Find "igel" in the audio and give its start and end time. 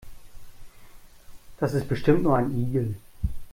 2.57-2.95